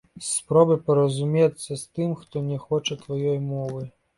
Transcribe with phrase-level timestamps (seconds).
[0.27, 3.89] Спробай паразумецца з тым, хто не хоча тваёй мовы.